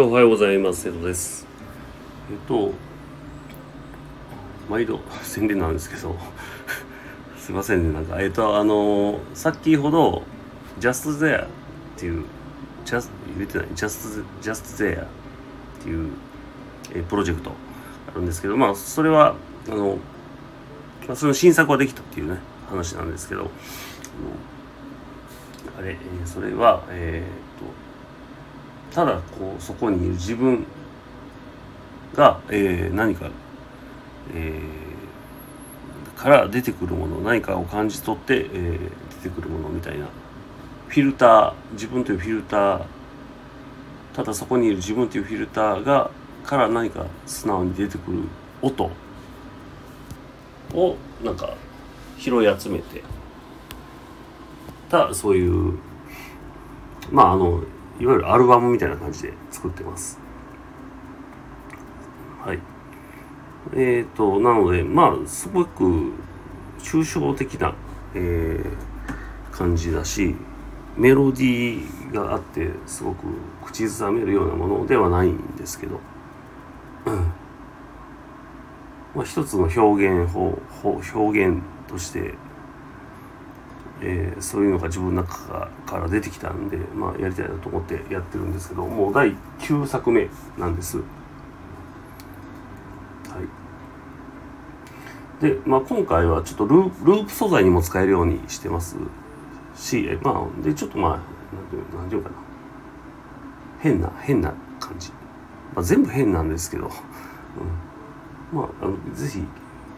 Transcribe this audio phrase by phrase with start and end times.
[0.00, 0.84] おはようございます。
[0.84, 1.46] 瀬戸です。
[2.30, 2.72] えっと、
[4.70, 6.16] 毎度宣伝なんですけど、
[7.36, 10.22] すいませんね、なんか、えっと、あの、さっきほど、
[10.80, 11.48] just there っ
[11.98, 12.24] ていう、
[12.86, 15.06] just、言ってない、just, just there っ
[15.82, 16.08] ていう、
[16.94, 17.52] えープロジェクト
[18.10, 19.34] あるんですけど、まあ、それは、
[19.68, 19.98] あの、
[21.06, 23.50] まあ、その新作ができたっていうね、話なんですけど、
[25.76, 27.91] ああれ、えーそれは、えーっと、
[28.94, 30.66] ただこうそこにいる自分
[32.14, 33.30] が、えー何か、
[34.34, 34.92] えー
[36.14, 40.06] から出てくるもの何かを感じ取って、えー出てくるものみたいな。
[40.88, 42.84] フィルター自分というフィルター。
[44.14, 46.10] ただそこにいる自分というフィルターが
[46.44, 48.18] から何か素直に出てくる
[48.60, 48.90] 音。
[50.74, 51.54] をなんか
[52.18, 53.02] 拾い集めて。
[54.90, 55.78] たそういう
[57.10, 57.62] まああの
[58.00, 60.18] いわゆるアルバムみたいな感じで作ってます。
[62.44, 62.58] はい。
[63.74, 66.12] えっ、と、なので、まあ、すごく
[66.80, 67.74] 抽象的な、
[68.14, 68.92] えー
[69.52, 70.34] 感じだし、
[70.96, 73.26] メロディーがあって、すごく
[73.64, 76.00] 口ずさめるようなものではないんですけど、
[77.06, 77.14] うん
[79.14, 82.34] まあ、一つの表現法、法表現として、
[84.02, 90.98] えーそういうのが自分の中から出てきたんで、まあ、やりたいなと思ってやってるんですけどもう第9作目なんです。
[90.98, 91.02] は
[95.40, 98.96] い、で、まあ、今回はちょっとルーループ素材にも使えるようにしてます
[99.76, 101.10] し、まあ、でちょっとまあ
[101.54, 102.52] なんていうなんていうかな。
[103.82, 105.10] 変な変な感じ、
[105.74, 106.88] まあ、全部変なんですけど、
[108.52, 109.44] うん、まああのぜひ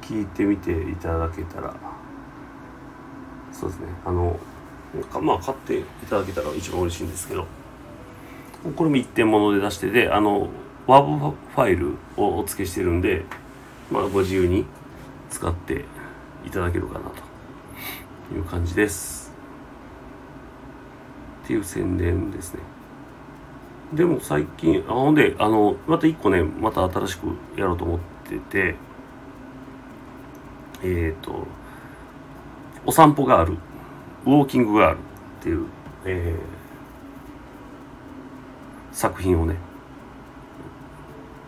[0.01, 1.75] 聞いてみていただけたら
[3.65, 3.87] そうですね。
[4.05, 4.39] あの
[5.23, 7.47] まあ買っていただけたら一番嬉しいんですけど。
[8.77, 10.49] これも一点物で出してであの
[10.87, 13.25] WAV ファイルをお付けしてるんで
[13.91, 14.65] まあご自由に
[15.31, 15.85] 使って
[16.47, 17.11] いただけるかな
[18.31, 19.33] という感じです。
[21.45, 22.61] っていう宣伝ですね。
[23.93, 28.75] でも最近あほんであのまた一個ねまた新しくやろうと思ってて
[30.83, 31.47] えっ、と
[32.87, 33.57] お散歩がある。
[34.27, 34.99] ウォーキングがある
[35.41, 35.67] っていう、
[36.05, 36.65] えー。
[38.95, 39.57] 作品をね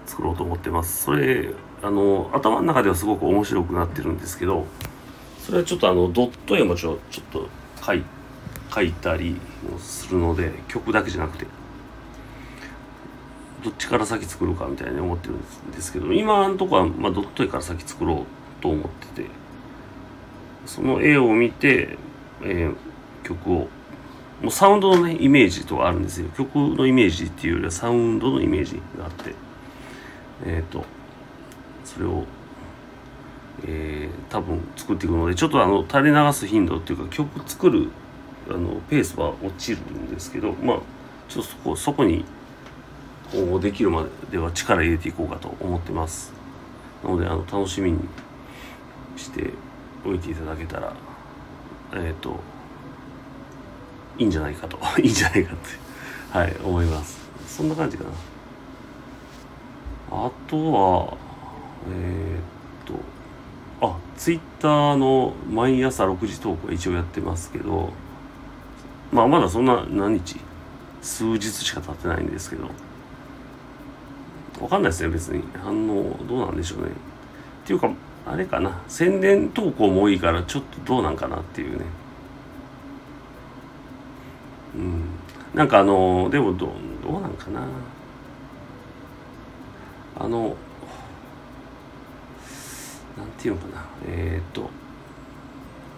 [0.05, 1.05] 作ろうと思ってます。
[1.05, 1.51] それ
[1.83, 4.67] あの頭の中ではすごく面白くなってるんですけど
[5.39, 7.49] それはちょっとあのドット絵もちょちょっと
[7.85, 8.03] 書い
[8.75, 9.37] 書いたり
[9.71, 11.47] もするので曲だけじゃなくて
[13.63, 18.27] どっちから先作るかみたいに思ってるんですけど今のところは、まあ、ドット絵から先作ろ
[18.59, 19.31] うと思ってて
[20.66, 21.97] その絵を見て、
[22.43, 22.75] えー
[23.22, 23.69] 曲を。
[24.43, 26.28] もうサウンドのねイメージとかあるんですよ。
[26.37, 29.34] 曲のイメージっていうよりはサウンドのイメージがあって。
[30.44, 30.84] えっ、と
[31.84, 32.25] それを
[33.65, 37.88] えー多分作っていくのでちょっとあの垂れ流す頻度っていうか曲作る
[38.48, 40.78] あのペースは落ちるんですけどまあ
[41.28, 42.25] ちょっとそこそこに
[43.33, 46.33] 今後できるまでは力入れていこうかと思ってます。
[47.03, 47.98] なのであの楽しみに
[49.16, 49.50] して
[50.06, 50.93] おいていただけたら
[51.94, 52.39] えっ、と
[54.19, 54.78] いいんじゃないかと。
[55.00, 57.31] いいんじゃないかってはい思います。
[57.47, 58.11] そんな感じかな。
[60.11, 61.16] あとは
[61.91, 62.99] えーっ
[63.81, 67.93] とあツイッターの毎朝6時投稿一応やってますけど
[69.12, 70.41] まあまだそんな何日
[71.03, 72.71] 数日しか経ってないんですけど
[74.61, 75.43] わかんないですね別に。
[75.62, 76.89] 反応どうなんでしょうね。
[76.89, 77.91] っていうか
[78.27, 78.83] あれかな。
[78.89, 81.85] 宣伝投稿も多いからちょっとどうなんかなっていうね。
[84.75, 85.03] うん。
[85.55, 86.73] なんかあのでもど
[87.03, 87.61] どうなんかな。
[90.19, 90.57] あの
[93.17, 93.87] なんていうのかな。
[94.09, 94.71] えーっと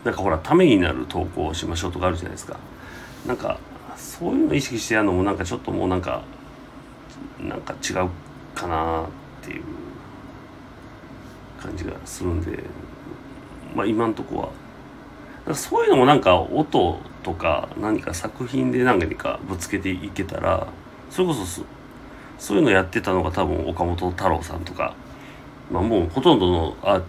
[0.04, 2.58] なんかほらためになる投稿をしましょうとかあるじゃないですか。
[3.26, 3.58] なんか
[3.96, 6.22] そういうの意識してやるのもなんかちょっともうなんか
[7.40, 8.10] なんか違う
[8.54, 9.06] かなっ
[9.42, 9.62] ていう。
[11.60, 12.62] 感じがするんで
[13.74, 14.52] まあ今んとこ
[15.46, 15.54] は。
[15.54, 20.66] そういうのもなんか音とか何か作品で何かぶつけていけたら
[21.10, 21.62] それこそそ
[22.38, 24.94] そういうのやってたのが多分岡本太郎さんとか、
[25.70, 27.02] まあ、もうほとんどのアー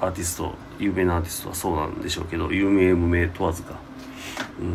[0.00, 3.74] アーティスト有名なアーティストはそうなんでしょうけど有名無名問わずか、
[4.60, 4.70] うん、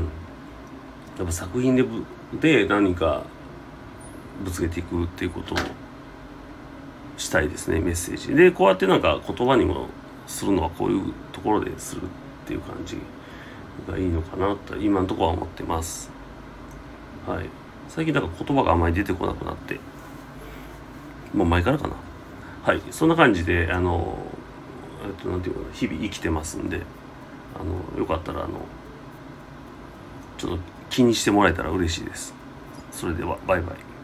[1.17, 2.05] やっぱ作品でぶ
[2.39, 3.23] で何か
[4.43, 5.57] ぶつけていくっていうことを
[7.17, 8.35] したいですねメッセージ。
[8.35, 9.87] でこうやってなんか言葉にも
[10.27, 12.05] するのはこういうところでするっ
[12.47, 12.97] ていう感じ
[13.87, 16.09] がいいのかなと今のところは思ってます。
[17.27, 17.49] はい。
[17.87, 19.79] 最近だから言葉があまり出てこなくなって。
[21.33, 21.95] もう前からかな。
[22.63, 22.81] はい。
[22.91, 24.17] そんな感じであの
[25.05, 25.73] えっとなんていうかな。
[25.73, 26.81] 日々生きてますんで
[27.59, 28.59] あのよかったらあの
[30.37, 30.59] ちょっと
[30.89, 32.33] 気にしてもらえたら嬉しいです。
[32.91, 33.94] それではバイバイ。